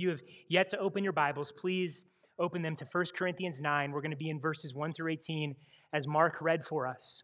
[0.00, 2.06] you have yet to open your Bibles, please
[2.38, 3.92] open them to 1 Corinthians 9.
[3.92, 5.54] We're going to be in verses 1 through 18
[5.92, 7.22] as Mark read for us.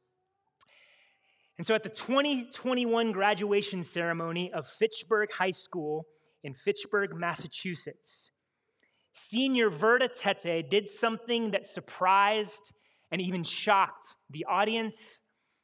[1.57, 6.07] And so at the 2021 graduation ceremony of Fitchburg High School
[6.43, 8.31] in Fitchburg, Massachusetts,
[9.13, 12.73] senior Verda Tetteh did something that surprised
[13.13, 15.21] and even shocked the audience,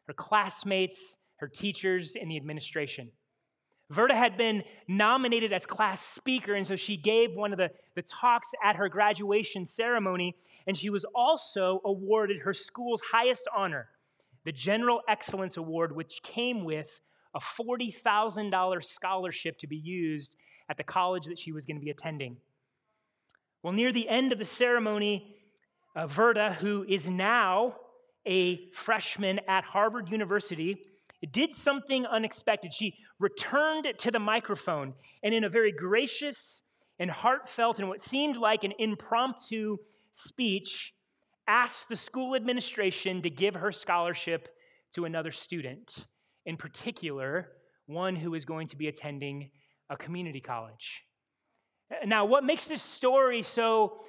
[0.07, 3.11] her classmates, her teachers, and the administration.
[3.91, 8.03] Verda had been nominated as class speaker, and so she gave one of the, the
[8.03, 10.37] talks at her graduation ceremony,
[10.69, 13.89] and she was also awarded her school's highest honor,
[14.45, 17.01] the General Excellence Award, which came with
[17.35, 20.37] a $40,000 scholarship to be used
[20.69, 22.37] at the college that she was going to be attending.
[23.63, 25.37] Well, near the end of the ceremony,
[25.97, 27.75] uh, Verda, who is now
[28.25, 30.79] a freshman at Harvard University,
[31.27, 32.73] did something unexpected.
[32.73, 36.63] She returned to the microphone and, in a very gracious
[36.99, 39.77] and heartfelt and what seemed like an impromptu
[40.13, 40.95] speech,
[41.47, 44.49] asked the school administration to give her scholarship
[44.93, 46.07] to another student,
[46.47, 47.53] in particular,
[47.87, 49.51] one who is going to be attending
[49.89, 51.03] a community college.
[52.07, 54.01] Now, what makes this story so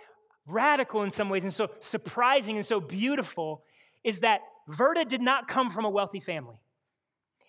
[0.46, 3.64] radical in some ways and so surprising and so beautiful
[4.04, 6.56] is that Verda did not come from a wealthy family.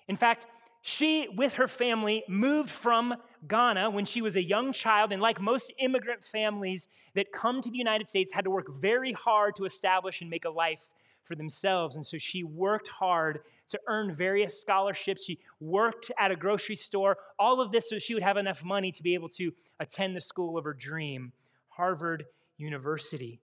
[0.09, 0.47] In fact,
[0.83, 3.15] she, with her family, moved from
[3.47, 7.71] Ghana when she was a young child, and like most immigrant families that come to
[7.71, 10.91] the United States, had to work very hard to establish and make a life
[11.23, 11.95] for themselves.
[11.95, 15.25] And so she worked hard to earn various scholarships.
[15.25, 18.91] She worked at a grocery store, all of this so she would have enough money
[18.91, 21.33] to be able to attend the school of her dream,
[21.69, 22.25] Harvard
[22.59, 23.41] University.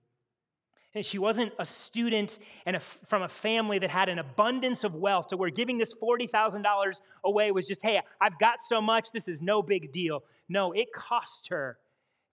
[0.95, 4.95] And she wasn't a student and a, from a family that had an abundance of
[4.95, 9.27] wealth to where giving this $40,000 away was just, hey, I've got so much, this
[9.27, 10.23] is no big deal.
[10.47, 11.77] No, it cost her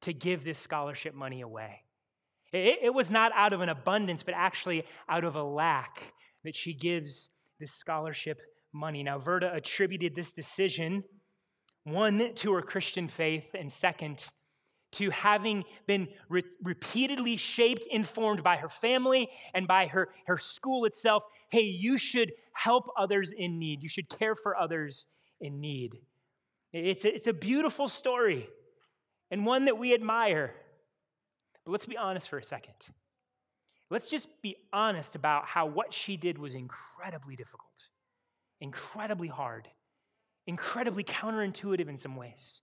[0.03, 1.83] to give this scholarship money away.
[2.53, 6.57] It, it was not out of an abundance, but actually out of a lack that
[6.57, 7.29] she gives
[7.61, 8.41] this scholarship
[8.73, 9.03] money.
[9.03, 11.05] Now, Verda attributed this decision,
[11.85, 14.27] one, to her Christian faith, and second,
[14.97, 20.85] to having been re- repeatedly shaped, informed by her family and by her, her school
[20.85, 21.23] itself.
[21.51, 25.07] Hey, you should help others in need, you should care for others
[25.41, 26.01] in need.
[26.73, 28.49] It's a, it's a beautiful story
[29.31, 30.55] and one that we admire.
[31.65, 32.75] But let's be honest for a second.
[33.91, 37.89] Let's just be honest about how what she did was incredibly difficult,
[38.61, 39.69] incredibly hard,
[40.47, 42.63] incredibly counterintuitive in some ways.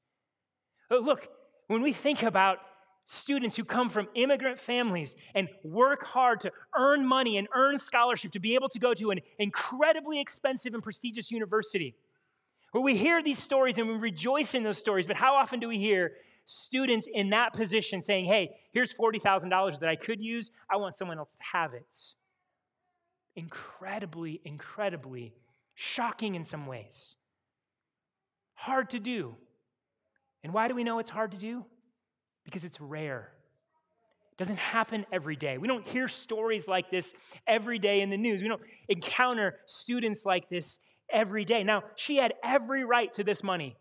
[0.92, 1.28] Oh, look,
[1.68, 2.60] when we think about
[3.06, 8.32] students who come from immigrant families and work hard to earn money and earn scholarship
[8.32, 11.96] to be able to go to an incredibly expensive and prestigious university,
[12.72, 15.68] where we hear these stories and we rejoice in those stories, but how often do
[15.68, 16.14] we hear
[16.46, 21.18] students in that position saying, hey, here's $40,000 that I could use, I want someone
[21.18, 22.16] else to have it?
[23.36, 25.34] Incredibly, incredibly
[25.76, 27.16] shocking in some ways.
[28.54, 29.36] Hard to do.
[30.44, 31.66] And why do we know it's hard to do?
[32.44, 33.32] Because it's rare.
[34.32, 35.58] It doesn't happen every day.
[35.58, 37.14] We don't hear stories like this
[37.48, 38.42] every day in the news.
[38.42, 41.64] We don't encounter students like this every day.
[41.64, 43.78] Now, she had every right to this money.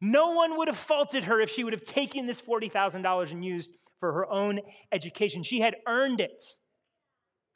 [0.00, 3.70] No one would have faulted her if she would have taken this $40,000 and used
[4.00, 4.60] for her own
[4.92, 5.42] education.
[5.42, 6.42] She had earned it.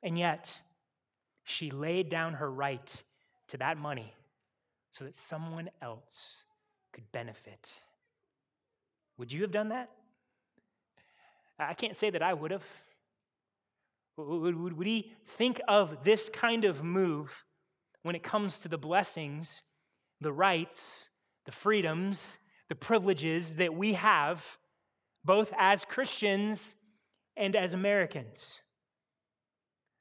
[0.02, 0.50] And yet,
[1.42, 3.02] she laid down her right
[3.48, 4.14] to that money
[4.92, 6.44] so that someone else
[6.92, 7.68] could benefit.
[9.18, 9.90] Would you have done that?
[11.58, 12.64] I can't say that I would have.
[14.16, 17.44] Would, he think of this kind of move
[18.02, 19.62] when it comes to the blessings,
[20.20, 21.08] the rights,
[21.46, 24.44] the freedoms, the privileges that we have,
[25.24, 26.74] both as Christians
[27.36, 28.62] and as Americans?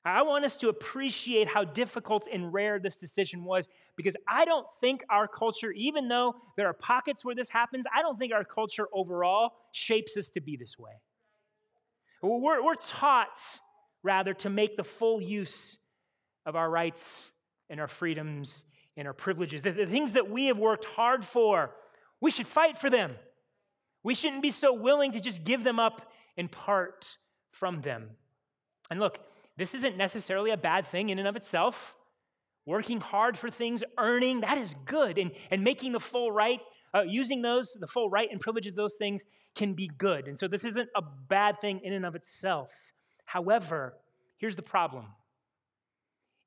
[0.10, 4.66] I want us to appreciate how difficult and rare this decision was because I don't
[4.80, 8.44] think our culture, even though there are pockets where this happens, I don't think our
[8.44, 10.92] culture overall shapes us to be this way.
[12.22, 13.40] We're, we're taught,
[14.04, 15.78] rather, to make the full use
[16.46, 17.32] of our rights
[17.70, 18.66] and our freedoms
[18.96, 19.62] and our privileges.
[19.62, 21.72] The, the things that we have worked hard for,
[22.22, 23.16] we should fight for them.
[24.04, 27.18] We shouldn't be so willing to just give them up in part
[27.52, 28.12] from them.
[28.90, 29.20] And look,
[29.58, 31.96] this isn't necessarily a bad thing in and of itself.
[32.66, 35.18] Working hard for things, earning, that is good.
[35.18, 36.60] And, and making the full right,
[36.94, 39.24] uh, using those, the full right and privilege of those things
[39.56, 40.28] can be good.
[40.28, 42.72] And so this isn't a bad thing in and of itself.
[43.26, 43.94] However,
[44.38, 45.06] here's the problem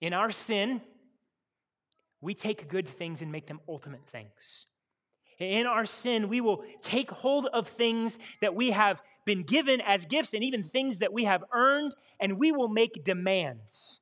[0.01, 0.81] in our sin,
[2.21, 4.67] we take good things and make them ultimate things.
[5.41, 10.05] In our sin, we will take hold of things that we have been given as
[10.05, 14.01] gifts and even things that we have earned, and we will make demands.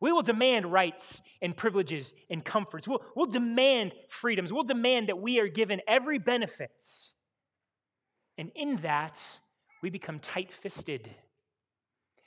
[0.00, 2.88] We will demand rights and privileges and comforts.
[2.88, 4.52] We'll, we'll demand freedoms.
[4.52, 6.72] We'll demand that we are given every benefit.
[8.36, 9.20] And in that,
[9.82, 11.08] we become tight fisted.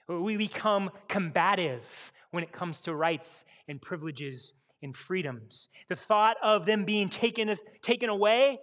[0.08, 1.84] We become combative
[2.32, 5.70] when it comes to rights and privileges and freedoms.
[5.90, 8.60] The thought of them being taken, taken away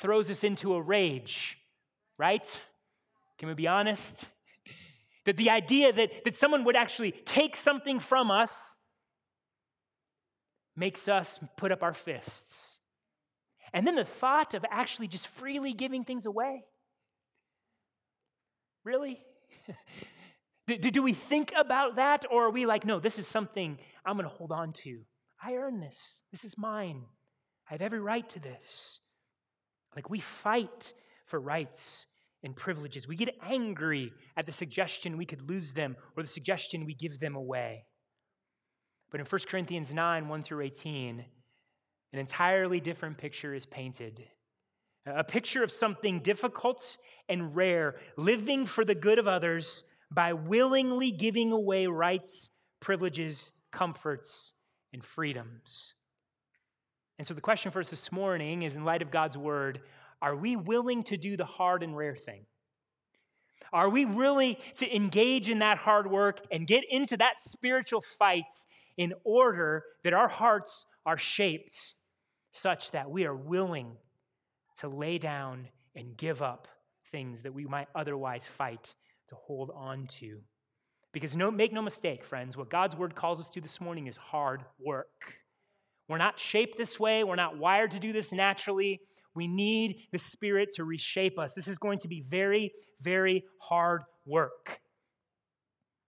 [0.00, 1.58] throws us into a rage,
[2.18, 2.44] right?
[3.38, 4.24] Can we be honest?
[5.24, 8.76] That the idea that, that someone would actually take something from us
[10.76, 12.78] makes us put up our fists.
[13.72, 16.62] And then the thought of actually just freely giving things away.
[18.84, 19.20] Really?
[20.68, 24.16] do, do we think about that, or are we like, no, this is something I'm
[24.16, 25.00] going to hold on to?
[25.46, 26.22] I earn this.
[26.32, 27.04] This is mine.
[27.70, 28.98] I have every right to this.
[29.94, 30.92] Like we fight
[31.26, 32.06] for rights
[32.42, 33.06] and privileges.
[33.06, 37.20] We get angry at the suggestion we could lose them or the suggestion we give
[37.20, 37.84] them away.
[39.12, 41.24] But in 1 Corinthians 9 1 through 18,
[42.12, 44.24] an entirely different picture is painted.
[45.06, 46.96] A picture of something difficult
[47.28, 52.50] and rare, living for the good of others by willingly giving away rights,
[52.80, 54.54] privileges, comforts,
[54.96, 55.92] and freedoms.
[57.18, 59.82] And so the question for us this morning is in light of God's word,
[60.22, 62.46] are we willing to do the hard and rare thing?
[63.74, 68.44] Are we willing to engage in that hard work and get into that spiritual fight
[68.96, 71.94] in order that our hearts are shaped
[72.52, 73.98] such that we are willing
[74.78, 76.68] to lay down and give up
[77.12, 78.94] things that we might otherwise fight
[79.28, 80.40] to hold on to?
[81.16, 84.18] Because no, make no mistake, friends, what God's word calls us to this morning is
[84.18, 85.32] hard work.
[86.10, 89.00] We're not shaped this way, we're not wired to do this naturally.
[89.34, 91.54] We need the Spirit to reshape us.
[91.54, 92.70] This is going to be very,
[93.00, 94.78] very hard work.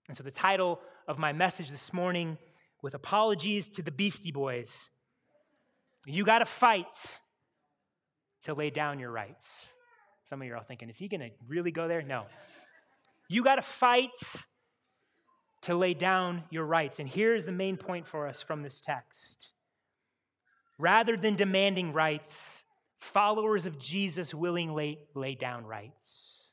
[0.08, 0.78] And so, the title
[1.08, 2.36] of my message this morning,
[2.82, 4.90] with apologies to the Beastie Boys,
[6.04, 6.84] you got to fight
[8.42, 9.46] to lay down your rights.
[10.28, 12.02] Some of you are all thinking, is he going to really go there?
[12.02, 12.26] No.
[13.30, 14.10] You got to fight
[15.62, 16.98] to lay down your rights.
[16.98, 19.52] And here's the main point for us from this text.
[20.78, 22.62] Rather than demanding rights,
[23.00, 26.50] followers of Jesus willingly lay down rights.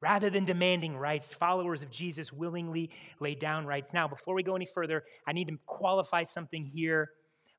[0.00, 3.94] Rather than demanding rights, followers of Jesus willingly lay down rights.
[3.94, 7.10] Now, before we go any further, I need to qualify something here.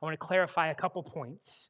[0.02, 1.70] I want to clarify a couple points.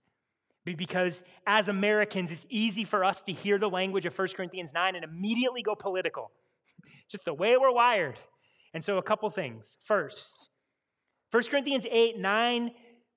[0.65, 4.95] Because as Americans, it's easy for us to hear the language of 1 Corinthians 9
[4.95, 6.31] and immediately go political.
[7.09, 8.18] Just the way we're wired.
[8.78, 9.76] And so, a couple things.
[9.86, 10.50] First,
[11.32, 12.72] 1 Corinthians 8, 9,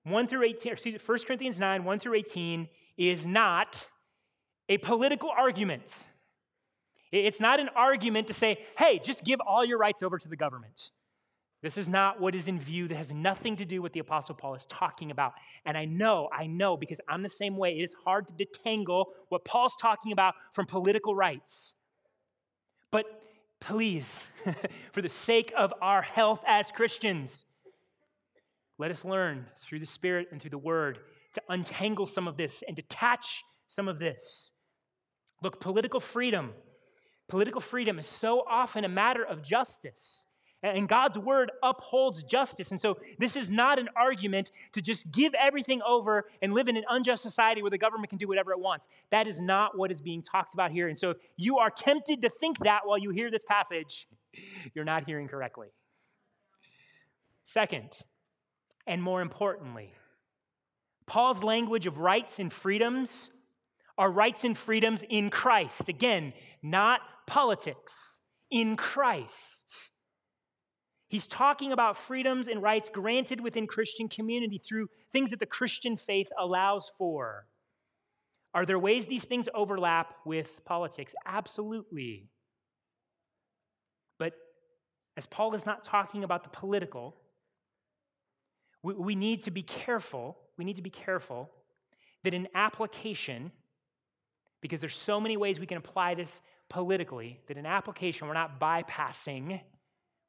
[0.04, 2.66] 1 through 18, excuse me, 1 Corinthians 9, 1 through 18
[2.96, 3.86] is not
[4.70, 5.82] a political argument.
[7.12, 10.34] It's not an argument to say, hey, just give all your rights over to the
[10.34, 10.92] government.
[11.60, 12.88] This is not what is in view.
[12.88, 15.34] That has nothing to do with the Apostle Paul is talking about.
[15.66, 17.78] And I know, I know, because I'm the same way.
[17.78, 21.74] It is hard to detangle what Paul's talking about from political rights.
[22.90, 23.04] But
[23.60, 24.22] please,
[24.92, 27.44] for the sake of our health as Christians,
[28.78, 30.98] let us learn through the Spirit and through the Word
[31.34, 34.52] to untangle some of this and detach some of this.
[35.42, 36.52] Look, political freedom,
[37.28, 40.26] political freedom is so often a matter of justice.
[40.62, 42.70] And God's word upholds justice.
[42.70, 46.76] And so this is not an argument to just give everything over and live in
[46.76, 48.86] an unjust society where the government can do whatever it wants.
[49.10, 50.88] That is not what is being talked about here.
[50.88, 54.06] And so if you are tempted to think that while you hear this passage,
[54.74, 55.68] you're not hearing correctly.
[57.44, 57.98] Second,
[58.86, 59.94] and more importantly,
[61.06, 63.30] Paul's language of rights and freedoms
[63.96, 65.88] are rights and freedoms in Christ.
[65.88, 69.89] Again, not politics, in Christ.
[71.10, 75.98] He's talking about freedoms and rights granted within Christian community through things that the Christian
[75.98, 77.46] faith allows for.
[78.54, 81.14] Are there ways these things overlap with politics?
[81.26, 82.30] Absolutely.
[84.18, 84.32] But
[85.18, 87.16] as Paul is not talking about the political,
[88.82, 91.48] we, we need to be careful we need to be careful
[92.22, 93.50] that in application,
[94.60, 98.60] because there's so many ways we can apply this politically, that in application, we're not
[98.60, 99.58] bypassing,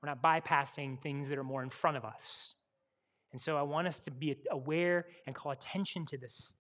[0.02, 2.56] we're not bypassing things that are more in front of us.
[3.32, 6.56] And so I want us to be aware and call attention to this.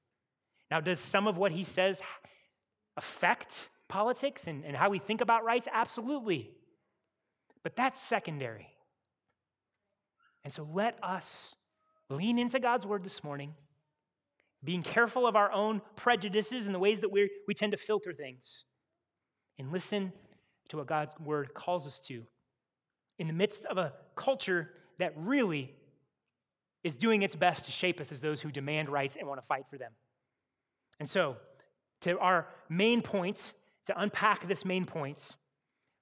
[0.69, 1.99] Now, does some of what he says
[2.95, 5.67] affect politics and, and how we think about rights?
[5.71, 6.51] Absolutely.
[7.63, 8.67] But that's secondary.
[10.43, 11.55] And so let us
[12.09, 13.53] lean into God's word this morning,
[14.63, 18.13] being careful of our own prejudices and the ways that we we tend to filter
[18.13, 18.65] things,
[19.59, 20.11] and listen
[20.69, 22.23] to what God's word calls us to
[23.21, 25.71] in the midst of a culture that really
[26.83, 29.45] is doing its best to shape us as those who demand rights and want to
[29.45, 29.91] fight for them.
[30.99, 31.37] And so,
[32.01, 33.53] to our main point,
[33.85, 35.37] to unpack this main point,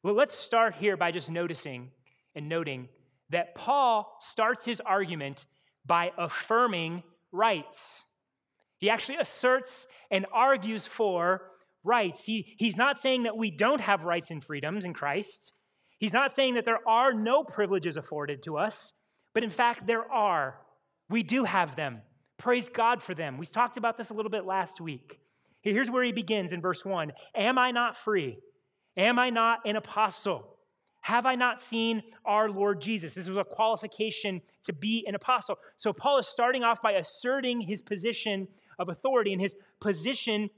[0.01, 1.91] well, let's start here by just noticing
[2.35, 2.87] and noting
[3.31, 5.45] that Paul starts his argument
[5.85, 8.05] by affirming rights.
[8.77, 11.41] He actually asserts and argues for
[11.83, 12.23] rights.
[12.23, 15.51] He, he's not saying that we don't have rights and freedoms in Christ.
[15.99, 18.93] He's not saying that there are no privileges afforded to us,
[19.33, 20.59] but in fact, there are.
[21.09, 22.01] We do have them.
[22.37, 23.37] Praise God for them.
[23.37, 25.19] We talked about this a little bit last week.
[25.61, 28.39] Here's where he begins in verse 1 Am I not free?
[28.95, 30.55] Am I not an apostle?
[31.01, 33.13] Have I not seen our Lord Jesus?
[33.13, 35.57] This was a qualification to be an apostle.
[35.75, 40.49] So Paul is starting off by asserting his position of authority and his position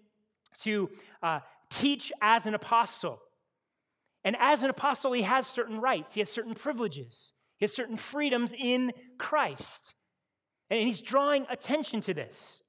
[0.62, 0.90] to
[1.22, 3.22] uh, teach as an apostle.
[4.24, 7.98] And as an apostle, he has certain rights, he has certain privileges, he has certain
[7.98, 9.94] freedoms in Christ.
[10.70, 12.62] And he's drawing attention to this.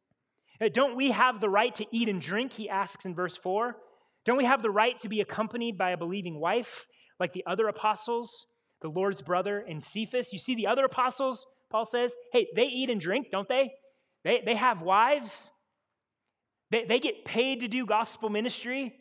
[0.60, 2.52] Uh, don't we have the right to eat and drink?
[2.52, 3.76] He asks in verse 4.
[4.24, 6.86] Don't we have the right to be accompanied by a believing wife
[7.20, 8.46] like the other apostles,
[8.80, 10.32] the Lord's brother and Cephas?
[10.32, 13.72] You see, the other apostles, Paul says, hey, they eat and drink, don't they?
[14.24, 15.50] They, they have wives.
[16.70, 18.94] They, they get paid to do gospel ministry.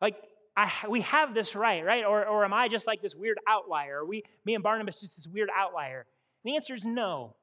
[0.00, 0.16] Like,
[0.56, 2.04] I, we have this right, right?
[2.04, 3.98] Or, or am I just like this weird outlier?
[3.98, 6.06] Are we, me and Barnabas, just this weird outlier?
[6.44, 7.36] And the answer is no.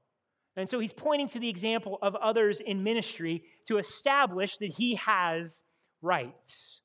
[0.56, 4.96] And so he's pointing to the example of others in ministry to establish that he
[4.96, 5.64] has
[6.02, 6.82] rights.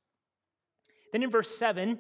[1.12, 1.99] Then in verse 7,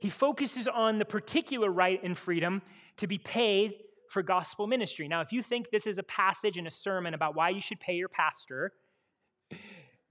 [0.00, 2.62] he focuses on the particular right and freedom
[2.98, 3.74] to be paid
[4.08, 5.08] for gospel ministry.
[5.08, 7.80] Now, if you think this is a passage in a sermon about why you should
[7.80, 8.72] pay your pastor,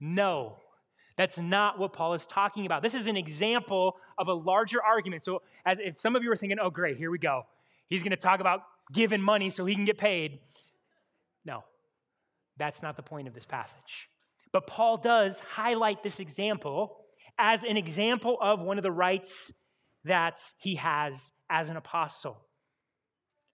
[0.00, 0.56] no,
[1.20, 2.82] that's not what Paul is talking about.
[2.82, 5.22] This is an example of a larger argument.
[5.22, 7.42] So, as if some of you are thinking, oh, great, here we go.
[7.88, 10.38] He's going to talk about giving money so he can get paid.
[11.44, 11.62] No,
[12.56, 14.08] that's not the point of this passage.
[14.50, 16.96] But Paul does highlight this example
[17.38, 19.52] as an example of one of the rights
[20.04, 22.38] that he has as an apostle.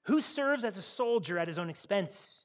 [0.05, 2.45] Who serves as a soldier at his own expense?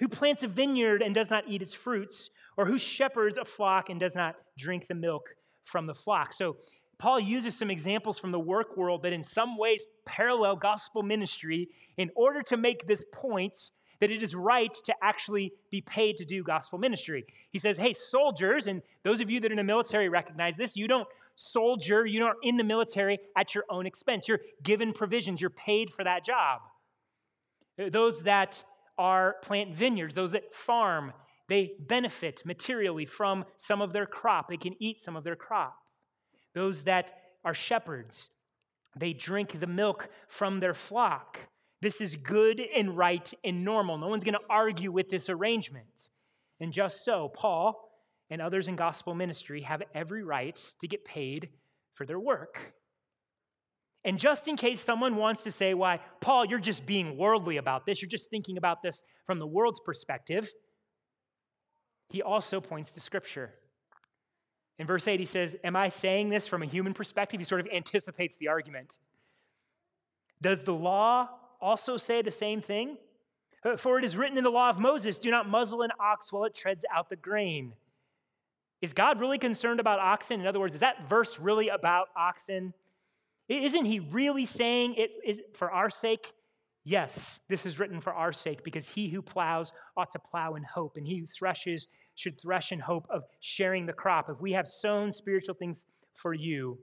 [0.00, 2.30] Who plants a vineyard and does not eat its fruits?
[2.56, 5.34] Or who shepherds a flock and does not drink the milk
[5.64, 6.32] from the flock?
[6.32, 6.56] So,
[6.96, 11.68] Paul uses some examples from the work world that, in some ways, parallel gospel ministry
[11.96, 16.24] in order to make this point that it is right to actually be paid to
[16.24, 17.24] do gospel ministry.
[17.50, 20.76] He says, Hey, soldiers, and those of you that are in the military recognize this,
[20.76, 24.28] you don't soldier, you don't in the military at your own expense.
[24.28, 26.60] You're given provisions, you're paid for that job.
[27.90, 28.62] Those that
[28.96, 31.12] are plant vineyards, those that farm,
[31.48, 34.48] they benefit materially from some of their crop.
[34.48, 35.76] They can eat some of their crop.
[36.54, 37.12] Those that
[37.44, 38.30] are shepherds,
[38.96, 41.38] they drink the milk from their flock.
[41.82, 43.98] This is good and right and normal.
[43.98, 46.08] No one's going to argue with this arrangement.
[46.60, 47.90] And just so, Paul
[48.30, 51.50] and others in gospel ministry have every right to get paid
[51.92, 52.74] for their work.
[54.04, 57.86] And just in case someone wants to say, why, Paul, you're just being worldly about
[57.86, 60.52] this, you're just thinking about this from the world's perspective,
[62.14, 63.50] he also points to Scripture.
[64.78, 67.40] In verse 8, he says, Am I saying this from a human perspective?
[67.40, 68.98] He sort of anticipates the argument.
[70.40, 71.28] Does the law
[71.60, 72.98] also say the same thing?
[73.64, 76.32] Uh, for it is written in the law of Moses do not muzzle an ox
[76.32, 77.72] while it treads out the grain.
[78.80, 80.40] Is God really concerned about oxen?
[80.40, 82.74] In other words, is that verse really about oxen?
[83.48, 86.32] Isn't he really saying it is for our sake?
[86.86, 90.62] Yes, this is written for our sake because he who plows ought to plow in
[90.62, 94.28] hope, and he who threshes should thresh in hope of sharing the crop.
[94.28, 96.78] If we have sown spiritual things for you,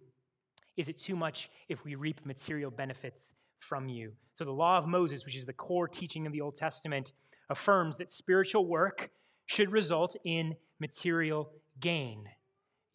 [0.76, 4.14] is it too much if we reap material benefits from you?
[4.34, 7.14] So, the law of Moses, which is the core teaching of the Old Testament,
[7.52, 9.12] affirms that spiritual work
[9.46, 12.24] should result in material gain.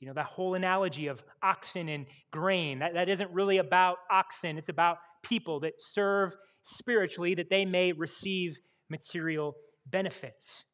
[0.01, 4.59] You know, that whole analogy of oxen and grain, that, that isn't really about oxen,
[4.59, 6.35] it's about people that serve
[6.67, 8.59] spiritually that they may receive
[8.91, 9.57] material
[9.87, 10.65] benefits.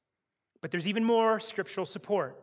[0.61, 2.39] But there's even more scriptural support.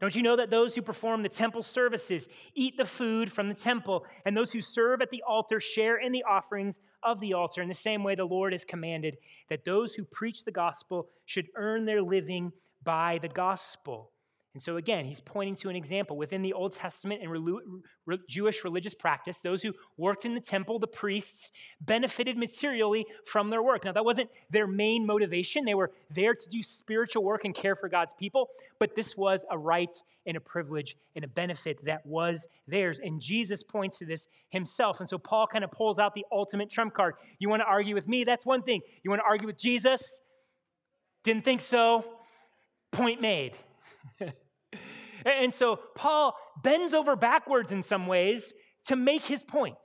[0.00, 3.54] Don't you know that those who perform the temple services eat the food from the
[3.54, 7.62] temple, and those who serve at the altar share in the offerings of the altar?
[7.62, 9.16] In the same way, the Lord has commanded
[9.48, 12.52] that those who preach the gospel should earn their living
[12.82, 14.11] by the gospel.
[14.54, 17.82] And so, again, he's pointing to an example within the Old Testament and
[18.28, 19.38] Jewish religious practice.
[19.42, 23.86] Those who worked in the temple, the priests, benefited materially from their work.
[23.86, 25.64] Now, that wasn't their main motivation.
[25.64, 29.42] They were there to do spiritual work and care for God's people, but this was
[29.50, 29.94] a right
[30.26, 33.00] and a privilege and a benefit that was theirs.
[33.02, 35.00] And Jesus points to this himself.
[35.00, 37.14] And so, Paul kind of pulls out the ultimate trump card.
[37.38, 38.24] You want to argue with me?
[38.24, 38.82] That's one thing.
[39.02, 40.20] You want to argue with Jesus?
[41.24, 42.04] Didn't think so.
[42.90, 43.56] Point made.
[45.24, 48.52] And so Paul bends over backwards in some ways
[48.86, 49.76] to make his point.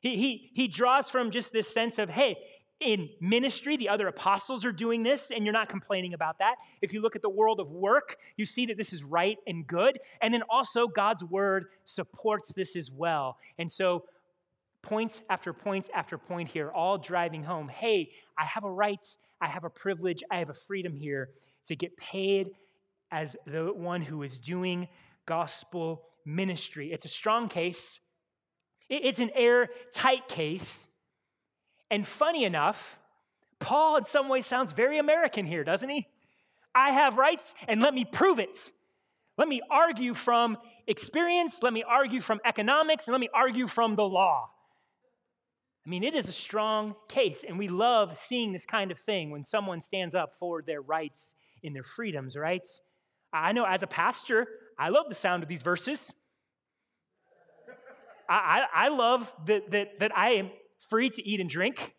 [0.00, 2.36] He, he, he draws from just this sense of, hey,
[2.78, 6.56] in ministry, the other apostles are doing this, and you're not complaining about that.
[6.82, 9.66] If you look at the world of work, you see that this is right and
[9.66, 9.98] good.
[10.20, 13.38] And then also, God's word supports this as well.
[13.58, 14.04] And so,
[14.82, 19.04] points after points after point here, all driving home hey, I have a right,
[19.40, 21.30] I have a privilege, I have a freedom here
[21.66, 22.50] to get paid
[23.10, 24.88] as the one who is doing
[25.26, 26.92] gospel ministry.
[26.92, 28.00] It's a strong case,
[28.88, 30.86] it's an airtight case.
[31.90, 32.98] And funny enough,
[33.60, 36.06] Paul, in some ways, sounds very American here, doesn't he?
[36.74, 38.72] I have rights, and let me prove it.
[39.38, 43.96] Let me argue from experience, let me argue from economics, and let me argue from
[43.96, 44.50] the law.
[45.84, 49.30] I mean, it is a strong case, and we love seeing this kind of thing
[49.30, 52.66] when someone stands up for their rights and their freedoms, right?
[53.32, 54.46] I know as a pastor,
[54.78, 56.12] I love the sound of these verses.
[58.28, 60.50] I, I, I love that, that, that I am
[60.88, 61.94] free to eat and drink.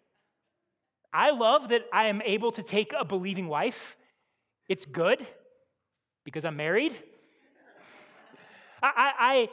[1.14, 3.96] I love that I am able to take a believing wife.
[4.68, 5.26] It's good
[6.24, 6.94] because I'm married.
[8.84, 9.50] I, I, I,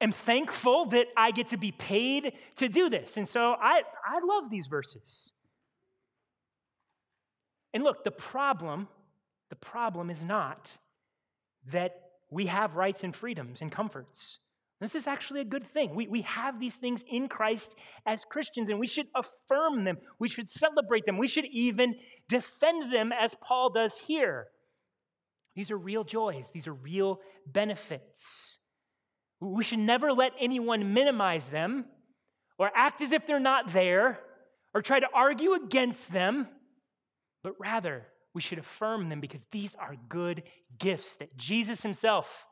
[0.00, 3.16] am thankful that I get to be paid to do this.
[3.16, 5.32] And so I, I love these verses.
[7.74, 8.88] And look, the problem,
[9.50, 10.70] the problem is not
[11.72, 11.92] that
[12.30, 14.38] we have rights and freedoms and comforts.
[14.80, 15.94] This is actually a good thing.
[15.94, 19.96] We, we have these things in Christ as Christians, and we should affirm them.
[20.18, 21.16] We should celebrate them.
[21.16, 21.94] We should even
[22.28, 24.48] defend them, as Paul does here.
[25.54, 28.58] These are real joys, these are real benefits.
[29.40, 31.86] We should never let anyone minimize them
[32.58, 34.18] or act as if they're not there
[34.74, 36.48] or try to argue against them,
[37.42, 40.42] but rather we should affirm them because these are good
[40.78, 42.46] gifts that Jesus himself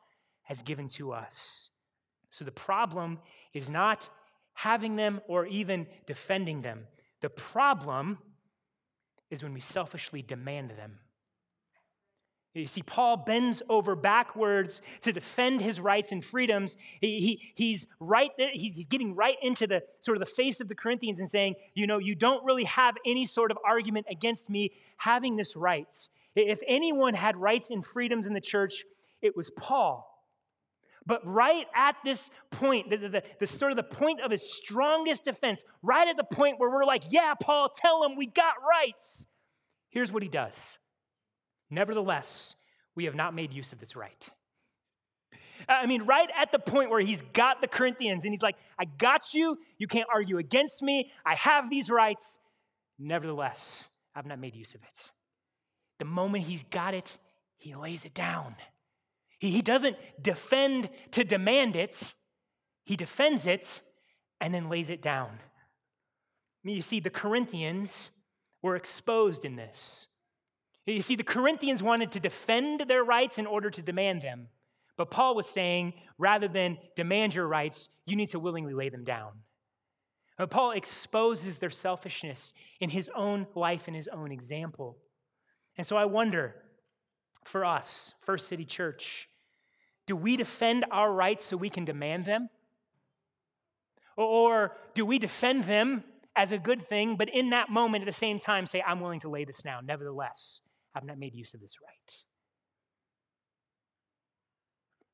[0.45, 1.69] has given to us.
[2.31, 3.19] So the problem
[3.53, 4.09] is not
[4.55, 6.87] having them or even defending them.
[7.21, 8.17] The problem
[9.29, 11.01] is when we selfishly demand them.
[12.55, 16.77] You see, Paul bends over backwards to defend his rights and freedoms.
[17.01, 20.75] He, he, he's right he's getting right into the sort of the face of the
[20.77, 24.71] Corinthians and saying, you know, you don't really have any sort of argument against me
[24.99, 25.89] having this right.
[26.37, 28.85] If anyone had rights and freedoms in the church,
[29.21, 30.09] it was Paul.
[31.07, 35.25] But right at this point, the, the, the, sort of the point of his strongest
[35.25, 39.27] defense, right at the point where we're like, yeah, Paul, tell him we got rights.
[39.91, 40.79] Here's what he does
[41.71, 42.55] Nevertheless,
[42.95, 44.29] we have not made use of this right.
[45.69, 48.85] I mean, right at the point where he's got the Corinthians and he's like, I
[48.85, 49.59] got you.
[49.79, 51.11] You can't argue against me.
[51.25, 52.39] I have these rights.
[52.99, 55.11] Nevertheless, I've not made use of it.
[55.99, 57.19] The moment he's got it,
[57.57, 58.57] he lays it down.
[59.39, 62.15] He, doesn't defend to demand it,
[62.85, 63.81] he defends it
[64.41, 65.29] and then lays it down.
[65.31, 68.11] I mean, you see, the Corinthians
[68.63, 70.07] were exposed in this.
[70.87, 74.49] You see, the Corinthians wanted to defend their rights in order to demand them.
[74.97, 79.03] But Paul was saying, rather than demand your rights, you need to willingly lay them
[79.03, 79.33] down.
[80.37, 84.99] But Paul exposes their selfishness in his own life and his own example.
[85.79, 86.55] And so I wonder
[87.45, 89.29] for us, First City Church,
[90.07, 92.51] do we defend our rights so we can demand them?
[94.17, 96.05] Or do we defend them
[96.37, 99.21] as a good thing, but in that moment at the same time say, I'm willing
[99.21, 100.61] to lay this down, nevertheless?
[100.95, 102.15] Have not made use of this right.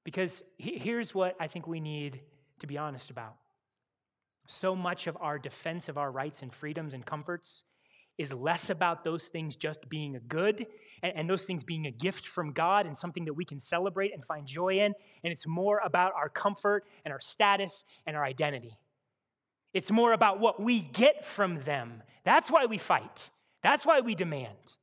[0.04, 2.20] Because here's what I think we need
[2.60, 3.36] to be honest about.
[4.46, 7.64] So much of our defense of our rights and freedoms and comforts
[8.18, 10.66] is less about those things just being a good
[11.02, 14.12] and, and, those things being a gift from God and something that we can celebrate
[14.12, 14.92] and find joy in.
[15.24, 18.76] And it's more about our comfort and our status and our identity.
[19.72, 22.02] It's more about what we get from them.
[22.24, 23.30] That's why we fight,
[23.62, 24.76] that's why we demand.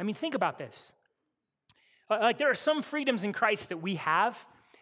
[0.00, 0.92] I mean, think about this.
[2.10, 4.36] Uh, like, there are some freedoms in Christ that we have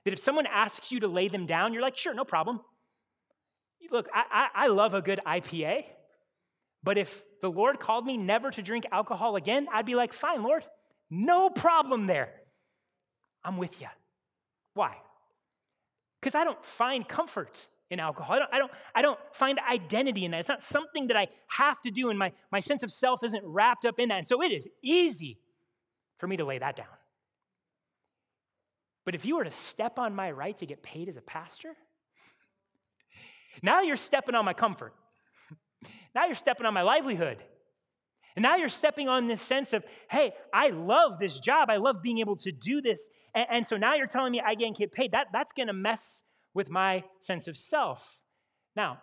[0.04, 2.60] that if someone asks you to lay them down, you're like, sure, no problem.
[3.90, 5.84] Look, I, I, I love a good IPA,
[6.84, 10.42] but if the Lord called me never to drink alcohol again, I'd be like, fine,
[10.42, 10.64] Lord,
[11.10, 12.30] no problem there.
[13.44, 13.88] I'm with you.
[14.74, 14.96] Why?
[16.20, 18.36] Because I don't find comfort in alcohol.
[18.36, 20.40] I don't, I, don't, I don't find identity in that.
[20.40, 23.44] It's not something that I have to do, and my, my sense of self isn't
[23.44, 24.18] wrapped up in that.
[24.18, 25.38] And so it is easy
[26.18, 26.86] for me to lay that down.
[29.04, 31.74] But if you were to step on my right to get paid as a pastor,
[33.62, 34.94] now you're stepping on my comfort.
[36.14, 37.36] Now you're stepping on my livelihood.
[38.34, 41.70] And now you're stepping on this sense of, hey, I love this job.
[41.70, 43.08] I love being able to do this.
[43.34, 45.12] And, and so now you're telling me I can't get paid.
[45.12, 46.24] That, that's going to mess
[46.58, 48.04] with my sense of self.
[48.74, 48.98] Now,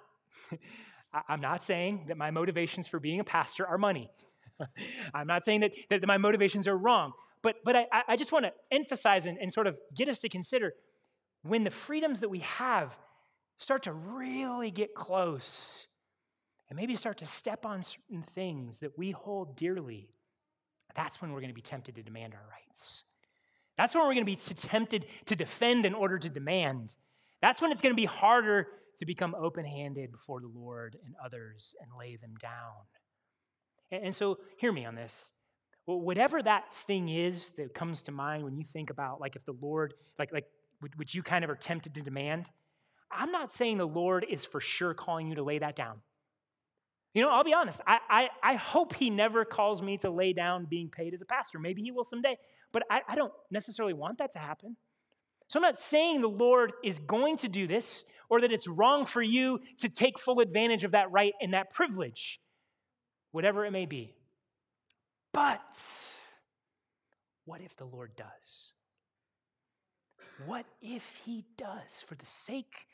[1.30, 4.12] I'm not saying that my motivations for being a pastor are money.
[5.14, 7.14] I'm not saying that, that my motivations are wrong.
[7.42, 10.28] But, but I, I just want to emphasize and, and sort of get us to
[10.30, 10.74] consider
[11.44, 12.94] when the freedoms that we have
[13.58, 15.88] start to really get close
[16.70, 20.10] and maybe start to step on certain things that we hold dearly,
[20.94, 23.06] that's when we're going to be tempted to demand our rights.
[23.78, 26.96] That's when we're going to be tempted to defend in order to demand.
[27.42, 28.68] That's when it's going to be harder
[28.98, 34.02] to become open handed before the Lord and others and lay them down.
[34.04, 35.32] And so, hear me on this.
[35.86, 39.56] Whatever that thing is that comes to mind when you think about, like, if the
[39.62, 40.46] Lord, like, like,
[40.96, 42.46] which you kind of are tempted to demand,
[43.12, 46.02] I'm not saying the Lord is for sure calling you to lay that down.
[47.14, 47.80] You know, I'll be honest.
[47.88, 51.26] I, I, I, hope he never calls me to lay down being paid as a
[51.26, 51.60] pastor.
[51.60, 52.36] Maybe he will someday,
[52.74, 54.76] but I, I don't necessarily want that to happen.
[55.48, 59.06] So I'm not saying the Lord is going to do this or that it's wrong
[59.06, 62.40] for you to take full advantage of that right and that privilege,
[63.32, 64.16] whatever it may be.
[65.34, 65.62] But
[67.46, 68.74] what if the Lord does?
[70.46, 72.88] What if he does for the sake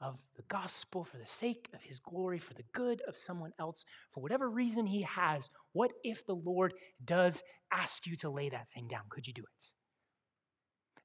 [0.00, 3.84] of the gospel, for the sake of his glory, for the good of someone else,
[4.12, 7.40] for whatever reason he has, what if the Lord does
[7.72, 9.02] ask you to lay that thing down?
[9.08, 9.66] Could you do it?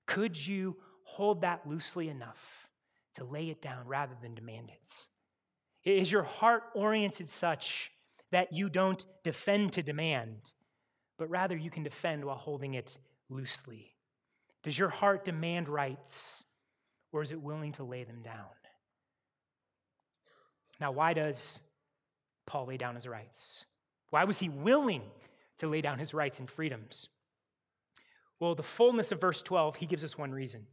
[0.07, 2.69] Could you hold that loosely enough
[3.15, 5.89] to lay it down rather than demand it?
[5.99, 7.91] Is your heart oriented such
[8.31, 10.51] that you don't defend to demand,
[11.17, 12.97] but rather you can defend while holding it
[13.29, 13.93] loosely?
[14.63, 16.43] Does your heart demand rights,
[17.11, 18.45] or is it willing to lay them down?
[20.79, 21.59] Now, why does
[22.45, 23.65] Paul lay down his rights?
[24.09, 25.03] Why was he willing
[25.59, 27.09] to lay down his rights and freedoms?
[28.39, 30.67] Well, the fullness of verse 12, he gives us one reason.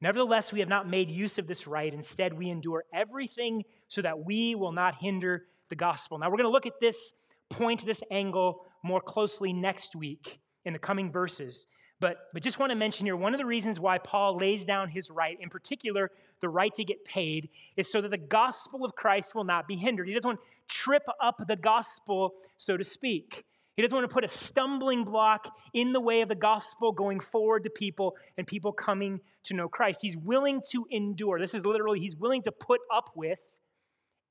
[0.00, 1.92] Nevertheless, we have not made use of this right.
[1.92, 6.18] Instead, we endure everything so that we will not hinder the gospel.
[6.18, 7.12] Now, we're going to look at this
[7.50, 11.66] point, this angle more closely next week in the coming verses.
[12.00, 14.88] But, but just want to mention here one of the reasons why Paul lays down
[14.88, 18.94] his right, in particular, the right to get paid, is so that the gospel of
[18.94, 20.06] Christ will not be hindered.
[20.06, 23.44] He doesn't want to trip up the gospel, so to speak.
[23.78, 27.20] He doesn't want to put a stumbling block in the way of the gospel going
[27.20, 30.00] forward to people and people coming to know Christ.
[30.02, 31.38] He's willing to endure.
[31.38, 33.38] This is literally, he's willing to put up with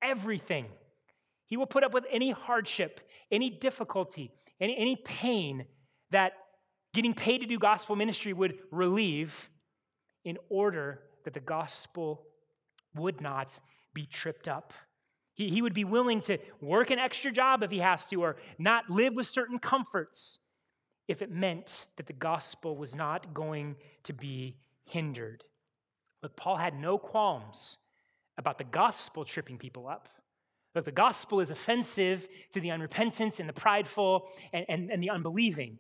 [0.04, 0.66] everything.
[1.46, 3.00] He will put up with any hardship,
[3.32, 5.66] any difficulty, any, any pain
[6.12, 6.34] that
[6.94, 9.50] getting paid to do gospel ministry would relieve
[10.26, 12.26] in order that the gospel
[12.96, 13.58] would not
[13.94, 14.74] be tripped up.
[15.38, 18.36] He, he would be willing to work an extra job if he has to, or
[18.58, 20.40] not live with certain comforts
[21.08, 25.44] if it meant that the gospel was not going to be hindered.
[26.22, 27.78] Look, Paul had no qualms
[28.38, 30.10] about the gospel tripping people up.
[30.76, 35.10] Look, the gospel is offensive to the unrepentant and the prideful and, and, and the
[35.10, 35.80] unbelieving.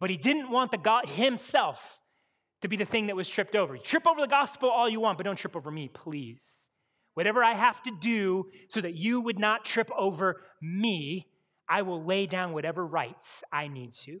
[0.00, 2.00] But he didn't want the God himself
[2.62, 3.78] to be the thing that was tripped over.
[3.78, 6.70] Trip over the gospel all you want, but don't trip over me, please.
[7.16, 11.26] Whatever I have to do so that you would not trip over me,
[11.66, 14.18] I will lay down whatever rights I need to.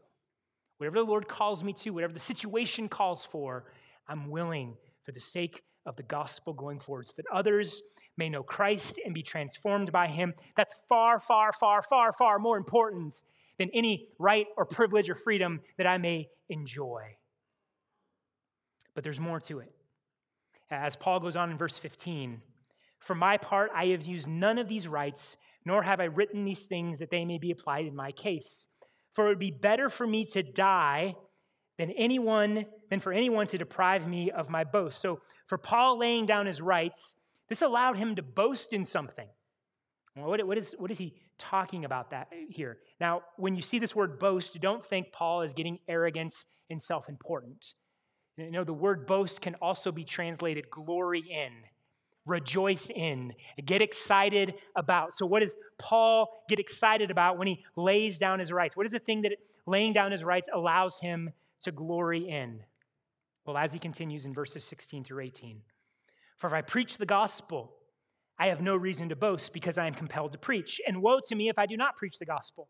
[0.78, 3.70] Whatever the Lord calls me to, whatever the situation calls for,
[4.08, 7.82] I'm willing for the sake of the gospel going forward so that others
[8.16, 10.32] may know Christ and be transformed by him.
[10.56, 13.22] That's far, far, far, far, far more important
[13.58, 17.02] than any right or privilege or freedom that I may enjoy.
[18.94, 19.70] But there's more to it.
[20.70, 22.40] As Paul goes on in verse 15,
[23.06, 26.64] for my part, I have used none of these rights, nor have I written these
[26.64, 28.66] things that they may be applied in my case.
[29.12, 31.14] For it would be better for me to die
[31.78, 35.00] than anyone than for anyone to deprive me of my boast.
[35.00, 37.14] So for Paul laying down his rights,
[37.48, 39.28] this allowed him to boast in something.
[40.14, 42.78] What, what, is, what is he talking about that here?
[43.00, 46.34] Now, when you see this word boast, don't think Paul is getting arrogant
[46.70, 47.74] and self important.
[48.36, 51.52] You know, the word boast can also be translated glory in,
[52.26, 53.32] rejoice in,
[53.64, 55.16] get excited about.
[55.16, 58.76] So, what does Paul get excited about when he lays down his rights?
[58.76, 59.32] What is the thing that
[59.66, 62.60] laying down his rights allows him to glory in?
[63.46, 65.62] Well, as he continues in verses 16 through 18,
[66.36, 67.72] for if I preach the gospel,
[68.38, 70.80] I have no reason to boast because I am compelled to preach.
[70.86, 72.68] And woe to me if I do not preach the gospel.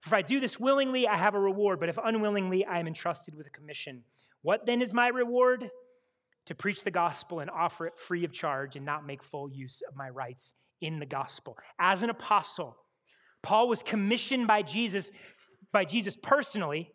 [0.00, 2.86] For if I do this willingly, I have a reward, but if unwillingly, I am
[2.86, 4.04] entrusted with a commission.
[4.42, 5.68] What then is my reward?
[6.46, 9.82] To preach the gospel and offer it free of charge and not make full use
[9.88, 11.56] of my rights in the gospel.
[11.80, 12.76] As an apostle,
[13.42, 15.10] Paul was commissioned by Jesus,
[15.72, 16.92] by Jesus personally.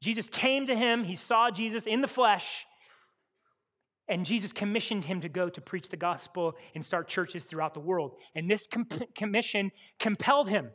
[0.00, 2.66] Jesus came to him, he saw Jesus in the flesh,
[4.08, 7.80] and Jesus commissioned him to go to preach the gospel and start churches throughout the
[7.80, 8.16] world.
[8.34, 10.70] And this com- commission compelled him.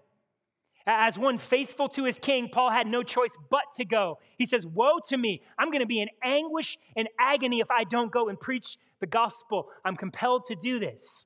[0.86, 4.20] As one faithful to his king, Paul had no choice but to go.
[4.38, 5.42] He says, Woe to me!
[5.58, 9.08] I'm going to be in anguish and agony if I don't go and preach the
[9.08, 9.68] gospel.
[9.86, 11.26] I'm compelled to do this.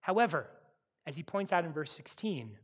[0.00, 0.48] However,
[1.06, 2.56] as he points out in verse 16,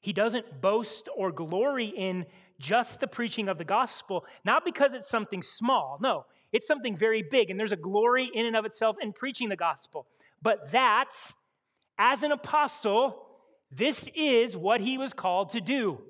[0.00, 2.26] he doesn't boast or glory in
[2.58, 5.98] just the preaching of the gospel, not because it's something small.
[6.00, 9.48] No, it's something very big, and there's a glory in and of itself in preaching
[9.48, 10.06] the gospel.
[10.42, 11.10] But that,
[11.98, 13.26] as an apostle,
[13.76, 16.00] this is what he was called to do.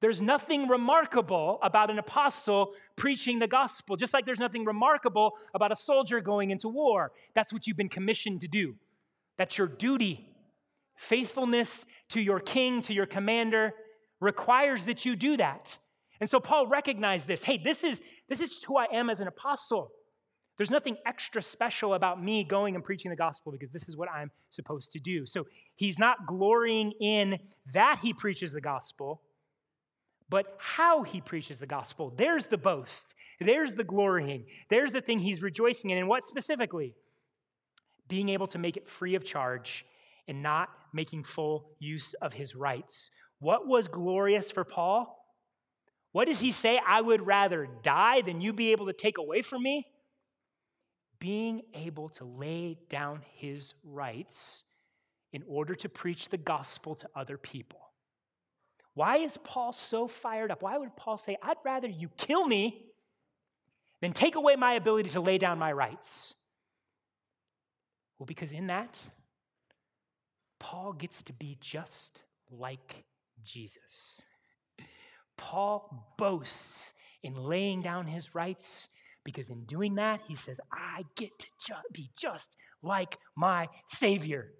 [0.00, 5.72] There's nothing remarkable about an apostle preaching the gospel, just like there's nothing remarkable about
[5.72, 7.12] a soldier going into war.
[7.34, 8.76] That's what you've been commissioned to do.
[9.36, 10.26] That's your duty.
[10.96, 13.74] Faithfulness to your king, to your commander,
[14.20, 15.78] requires that you do that.
[16.20, 17.42] And so Paul recognized this.
[17.42, 19.92] Hey, this is, this is who I am as an apostle.
[20.60, 24.10] There's nothing extra special about me going and preaching the gospel because this is what
[24.10, 25.24] I'm supposed to do.
[25.24, 27.38] So he's not glorying in
[27.72, 29.22] that he preaches the gospel,
[30.28, 32.12] but how he preaches the gospel.
[32.14, 33.14] There's the boast.
[33.40, 34.44] There's the glorying.
[34.68, 35.96] There's the thing he's rejoicing in.
[35.96, 36.94] And what specifically?
[38.06, 39.86] Being able to make it free of charge
[40.28, 43.10] and not making full use of his rights.
[43.38, 45.24] What was glorious for Paul?
[46.12, 46.78] What does he say?
[46.86, 49.86] I would rather die than you be able to take away from me?
[51.20, 54.64] Being able to lay down his rights
[55.32, 57.78] in order to preach the gospel to other people.
[58.94, 60.62] Why is Paul so fired up?
[60.62, 62.86] Why would Paul say, I'd rather you kill me
[64.00, 66.34] than take away my ability to lay down my rights?
[68.18, 68.98] Well, because in that,
[70.58, 73.04] Paul gets to be just like
[73.44, 74.20] Jesus.
[75.36, 78.88] Paul boasts in laying down his rights
[79.24, 82.48] because in doing that, he says, I get to ju- be just
[82.82, 84.52] like my Savior.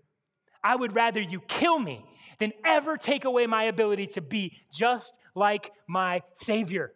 [0.63, 2.05] I would rather you kill me
[2.39, 6.93] than ever take away my ability to be just like my Savior.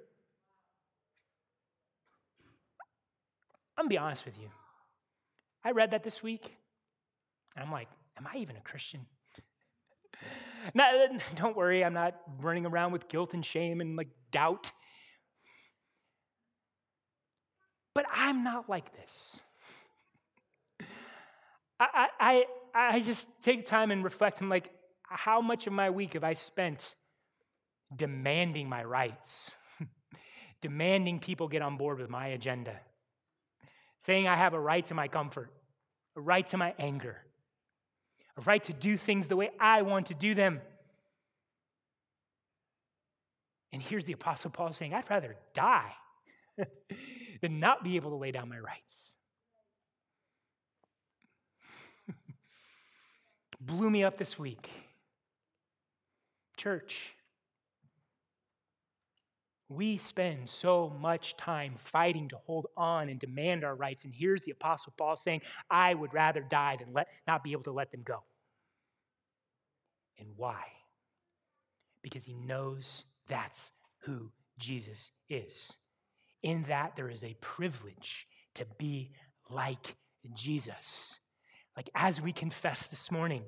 [3.76, 4.48] I'm gonna be honest with you.
[5.64, 6.54] I read that this week,
[7.56, 9.06] and I'm like, am I even a Christian?
[10.74, 10.92] now,
[11.36, 14.70] don't worry, I'm not running around with guilt and shame and like doubt.
[17.94, 19.40] But I'm not like this.
[21.78, 24.70] I, I, I just take time and reflect on like,
[25.02, 26.94] how much of my week have I spent
[27.94, 29.52] demanding my rights,
[30.60, 32.74] demanding people get on board with my agenda,
[34.02, 35.50] saying I have a right to my comfort,
[36.16, 37.16] a right to my anger,
[38.36, 40.60] a right to do things the way I want to do them.
[43.72, 45.92] And here's the Apostle Paul saying, I'd rather die
[47.44, 49.12] than not be able to lay down my rights.
[53.60, 54.70] Blew me up this week.
[56.56, 57.14] Church,
[59.68, 64.04] we spend so much time fighting to hold on and demand our rights.
[64.04, 67.64] And here's the Apostle Paul saying, I would rather die than let, not be able
[67.64, 68.22] to let them go.
[70.18, 70.62] And why?
[72.00, 75.74] Because he knows that's who Jesus is.
[76.44, 78.26] In that, there is a privilege
[78.56, 79.10] to be
[79.48, 79.96] like
[80.34, 81.18] Jesus.
[81.74, 83.42] Like as we confess this morning,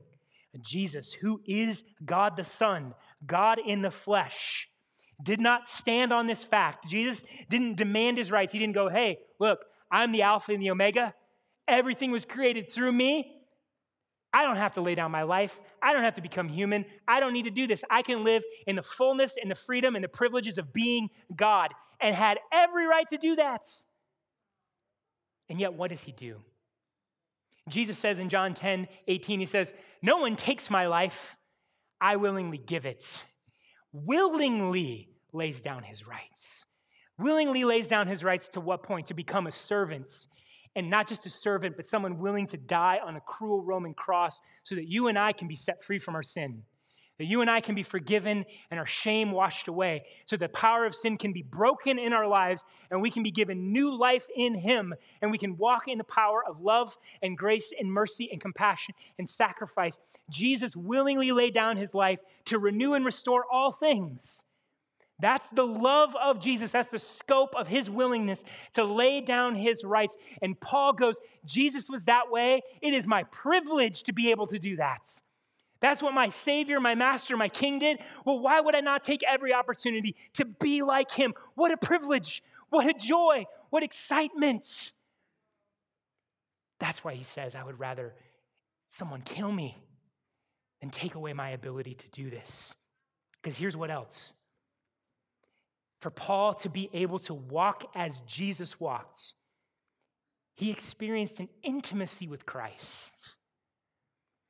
[0.62, 2.94] Jesus, who is God the Son,
[3.26, 4.68] God in the flesh,
[5.22, 6.88] did not stand on this fact.
[6.88, 8.54] Jesus didn't demand his rights.
[8.54, 11.12] He didn't go, hey, look, I'm the Alpha and the Omega.
[11.68, 13.30] Everything was created through me.
[14.32, 15.60] I don't have to lay down my life.
[15.82, 16.86] I don't have to become human.
[17.06, 17.84] I don't need to do this.
[17.90, 21.74] I can live in the fullness and the freedom and the privileges of being God
[22.00, 23.62] and had every right to do that.
[25.48, 26.36] And yet, what does he do?
[27.68, 31.36] Jesus says in John 10 18, he says, No one takes my life,
[32.00, 33.04] I willingly give it.
[33.92, 36.66] Willingly lays down his rights.
[37.18, 39.06] Willingly lays down his rights to what point?
[39.06, 40.26] To become a servant.
[40.74, 44.40] And not just a servant, but someone willing to die on a cruel Roman cross
[44.62, 46.62] so that you and I can be set free from our sin
[47.18, 50.84] that you and I can be forgiven and our shame washed away, so the power
[50.84, 54.26] of sin can be broken in our lives and we can be given new life
[54.36, 58.28] in Him and we can walk in the power of love and grace and mercy
[58.30, 59.98] and compassion and sacrifice.
[60.30, 64.44] Jesus willingly laid down His life to renew and restore all things.
[65.18, 66.70] That's the love of Jesus.
[66.70, 68.42] That's the scope of his willingness
[68.74, 70.14] to lay down his rights.
[70.42, 72.60] And Paul goes, Jesus was that way.
[72.82, 75.08] It is my privilege to be able to do that.
[75.80, 77.98] That's what my Savior, my Master, my King did.
[78.24, 81.34] Well, why would I not take every opportunity to be like Him?
[81.54, 82.42] What a privilege!
[82.70, 83.46] What a joy!
[83.70, 84.92] What excitement!
[86.78, 88.14] That's why He says, I would rather
[88.96, 89.76] someone kill me
[90.80, 92.74] than take away my ability to do this.
[93.42, 94.34] Because here's what else
[96.00, 99.34] for Paul to be able to walk as Jesus walked,
[100.54, 103.35] he experienced an intimacy with Christ.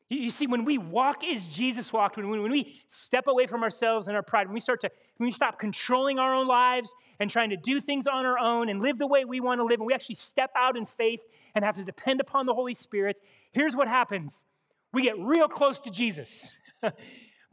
[0.08, 4.06] You see, when we walk as Jesus walked, when, when we step away from ourselves
[4.06, 7.28] and our pride, when we start to, when we stop controlling our own lives and
[7.28, 9.80] trying to do things on our own and live the way we want to live,
[9.80, 11.24] and we actually step out in faith
[11.56, 14.44] and have to depend upon the Holy Spirit, here's what happens
[14.92, 16.50] we get real close to Jesus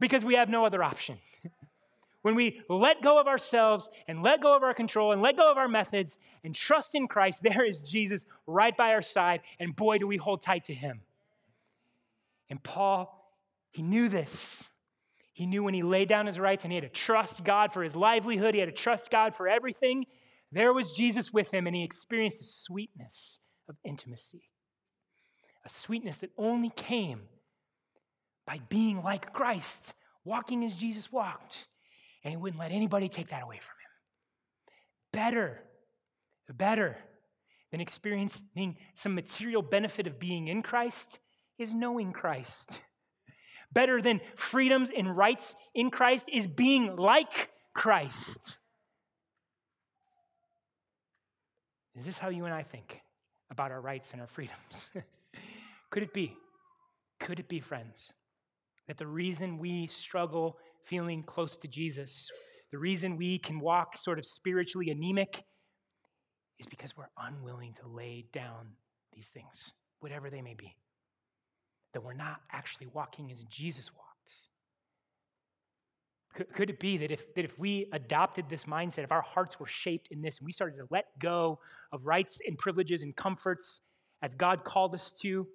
[0.00, 1.18] because we have no other option.
[2.22, 5.50] when we let go of ourselves and let go of our control and let go
[5.50, 9.74] of our methods and trust in Christ, there is Jesus right by our side, and
[9.74, 11.00] boy, do we hold tight to him.
[12.50, 13.32] And Paul,
[13.70, 14.64] he knew this.
[15.32, 17.82] He knew when he laid down his rights and he had to trust God for
[17.82, 20.06] his livelihood, he had to trust God for everything.
[20.52, 24.44] There was Jesus with him, and he experienced the sweetness of intimacy,
[25.64, 27.22] a sweetness that only came
[28.46, 31.66] by being like Christ, walking as Jesus walked.
[32.22, 33.90] And he wouldn't let anybody take that away from him.
[35.12, 35.60] Better,
[36.48, 36.96] better
[37.72, 41.18] than experiencing some material benefit of being in Christ
[41.58, 42.80] is knowing Christ.
[43.72, 48.58] Better than freedoms and rights in Christ is being like Christ.
[51.96, 53.00] Is this how you and I think
[53.50, 54.90] about our rights and our freedoms?
[55.90, 56.36] Could it be?
[57.20, 58.12] Could it be, friends,
[58.88, 62.28] that the reason we struggle feeling close to Jesus,
[62.72, 65.42] the reason we can walk sort of spiritually anemic,
[66.58, 68.72] is because we're unwilling to lay down
[69.14, 70.74] these things, whatever they may be?
[71.94, 74.04] That we're not actually walking as Jesus walked?
[76.34, 79.58] Could, could it be that if, that if we adopted this mindset, if our hearts
[79.58, 81.60] were shaped in this, and we started to let go
[81.92, 83.80] of rights and privileges and comforts
[84.20, 85.46] as God called us to,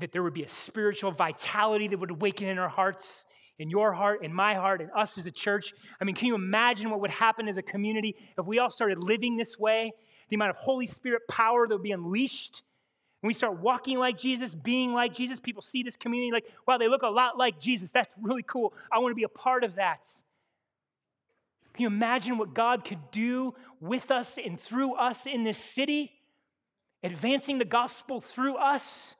[0.00, 3.24] that there would be a spiritual vitality that would awaken in our hearts,
[3.60, 5.72] in your heart, in my heart, in us as a church?
[6.00, 8.98] I mean, can you imagine what would happen as a community if we all started
[8.98, 9.92] living this way?
[10.28, 12.62] The amount of Holy Spirit power that would be unleashed
[13.24, 16.76] when we start walking like Jesus, being like Jesus, people see this community like, wow,
[16.76, 17.90] they look a lot like Jesus.
[17.90, 18.74] That's really cool.
[18.92, 20.06] I want to be a part of that.
[21.72, 26.12] Can you imagine what God could do with us and through us in this city?
[27.02, 29.14] Advancing the gospel through us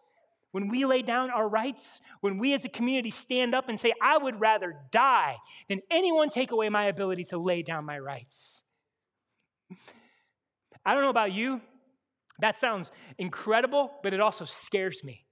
[0.52, 3.90] when we lay down our rights, when we as a community stand up and say,
[4.02, 5.38] I would rather die
[5.70, 8.64] than anyone take away my ability to lay down my rights.
[10.84, 11.62] I don't know about you,
[12.40, 15.24] that sounds incredible, but it also scares me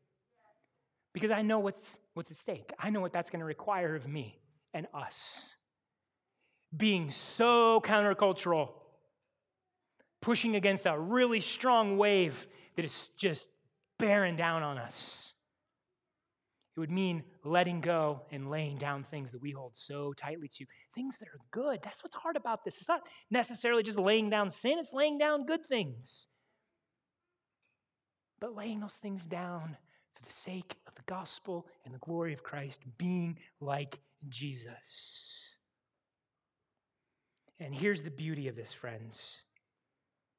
[1.13, 2.73] because I know what's, what's at stake.
[2.79, 4.39] I know what that's going to require of me
[4.73, 5.55] and us.
[6.75, 8.71] Being so countercultural,
[10.21, 13.49] pushing against a really strong wave that is just
[13.99, 15.35] bearing down on us.
[16.75, 20.65] It would mean letting go and laying down things that we hold so tightly to,
[20.95, 21.81] things that are good.
[21.83, 22.79] That's what's hard about this.
[22.79, 26.29] It's not necessarily just laying down sin, it's laying down good things
[28.43, 29.77] but laying those things down
[30.15, 35.55] for the sake of the gospel and the glory of Christ, being like Jesus.
[37.61, 39.43] And here's the beauty of this, friends.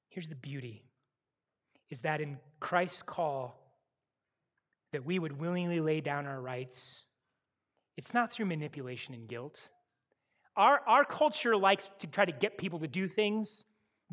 [0.09, 0.83] Here's the beauty
[1.89, 3.57] is that in Christ's call,
[4.91, 7.05] that we would willingly lay down our rights,
[7.95, 9.61] it's not through manipulation and guilt.
[10.57, 13.63] Our, our culture likes to try to get people to do things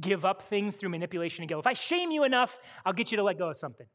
[0.00, 1.62] give up things through manipulation and guilt.
[1.62, 3.86] If I shame you enough, I'll get you to let go of something.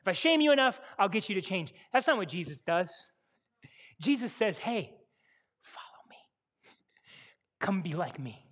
[0.00, 1.74] If I shame you enough, I'll get you to change.
[1.92, 2.90] That's not what Jesus does.
[4.00, 4.94] Jesus says, hey,
[5.62, 6.16] follow me.
[7.60, 8.44] Come be like me.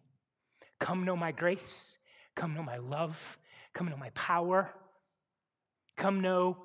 [0.78, 1.96] Come know my grace.
[2.36, 3.38] Come know my love.
[3.74, 4.70] Come know my power.
[5.96, 6.64] Come know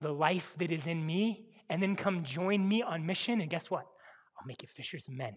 [0.00, 1.48] the life that is in me.
[1.68, 3.40] And then come join me on mission.
[3.40, 3.82] And guess what?
[4.38, 5.36] I'll make you fishers of men.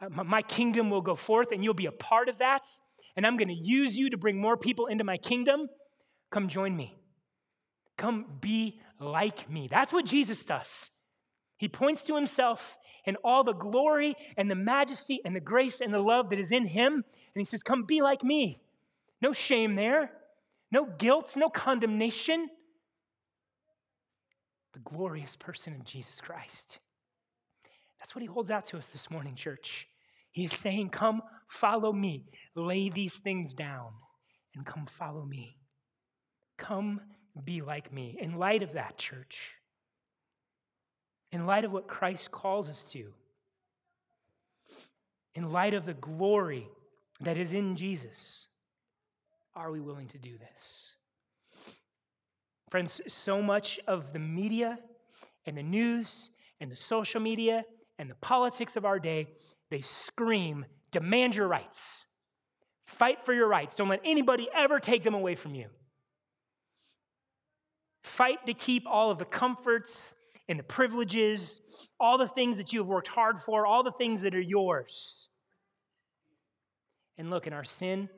[0.00, 2.66] Uh, my kingdom will go forth, and you'll be a part of that
[3.16, 5.68] and I'm going to use you to bring more people into my kingdom,
[6.30, 6.94] come join me.
[7.96, 9.68] Come be like me.
[9.70, 10.90] That's what Jesus does.
[11.56, 15.94] He points to himself and all the glory and the majesty and the grace and
[15.94, 16.92] the love that is in him.
[16.94, 17.04] And
[17.34, 18.60] he says, Come be like me.
[19.22, 20.10] No shame there,
[20.70, 22.48] no guilt, no condemnation.
[24.74, 26.78] The glorious person of Jesus Christ.
[27.98, 29.88] That's what he holds out to us this morning, church.
[30.36, 32.26] He is saying, Come follow me.
[32.54, 33.92] Lay these things down
[34.54, 35.56] and come follow me.
[36.58, 37.00] Come
[37.42, 38.18] be like me.
[38.20, 39.52] In light of that, church,
[41.32, 43.14] in light of what Christ calls us to,
[45.34, 46.68] in light of the glory
[47.22, 48.46] that is in Jesus,
[49.54, 50.96] are we willing to do this?
[52.70, 54.78] Friends, so much of the media
[55.46, 56.28] and the news
[56.60, 57.64] and the social media
[57.98, 59.28] and the politics of our day,
[59.70, 62.06] they scream, demand your rights.
[62.86, 63.74] Fight for your rights.
[63.74, 65.66] Don't let anybody ever take them away from you.
[68.04, 70.12] Fight to keep all of the comforts
[70.48, 71.60] and the privileges,
[71.98, 75.28] all the things that you have worked hard for, all the things that are yours.
[77.18, 78.08] And look, in our sin,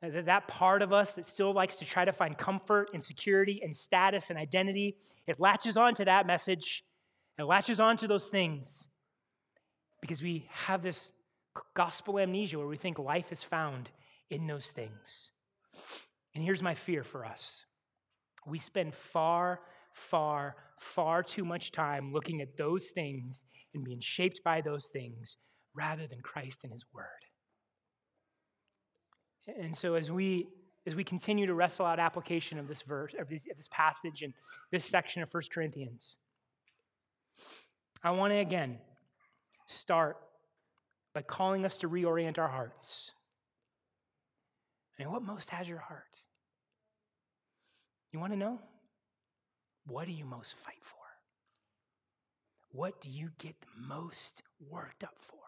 [0.00, 3.76] that part of us that still likes to try to find comfort and security and
[3.76, 6.84] status and identity, it latches on to that message.
[7.38, 8.88] It latches on to those things
[10.00, 11.12] because we have this
[11.74, 13.88] gospel amnesia where we think life is found
[14.30, 15.30] in those things.
[16.34, 17.62] And here's my fear for us
[18.46, 19.60] we spend far,
[19.92, 25.36] far, far too much time looking at those things and being shaped by those things
[25.74, 27.04] rather than Christ and His Word.
[29.60, 30.48] And so as we
[30.86, 34.22] as we continue to wrestle out application of this verse, of this, of this passage
[34.22, 34.32] and
[34.70, 36.18] this section of 1 Corinthians,
[38.02, 38.78] I want to again
[39.66, 40.16] start
[41.14, 43.10] by calling us to reorient our hearts.
[44.98, 46.02] And what most has your heart?
[48.12, 48.58] You want to know?
[49.86, 50.96] What do you most fight for?
[52.70, 55.38] What do you get most worked up for?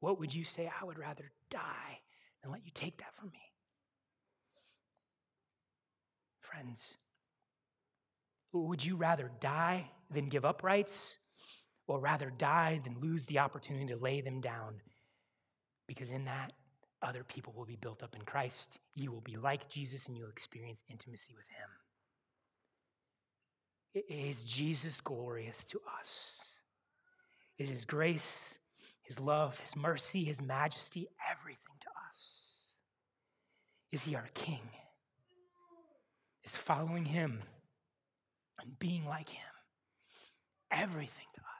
[0.00, 0.70] What would you say?
[0.80, 2.00] I would rather die
[2.42, 3.40] than let you take that from me.
[6.40, 6.98] Friends,
[8.52, 11.16] would you rather die than give up rights?
[11.88, 14.80] Or rather die than lose the opportunity to lay them down?
[15.86, 16.52] Because in that,
[17.02, 18.78] other people will be built up in Christ.
[18.94, 21.68] You will be like Jesus and you'll experience intimacy with Him.
[24.08, 26.56] Is Jesus glorious to us?
[27.58, 28.56] Is His grace,
[29.02, 32.64] His love, His mercy, His majesty everything to us?
[33.90, 34.62] Is He our King?
[36.44, 37.42] Is following Him
[38.60, 39.51] and being like Him
[40.72, 41.51] everything to?